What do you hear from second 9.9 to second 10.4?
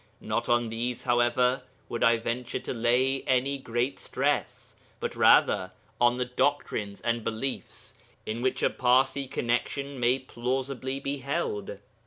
may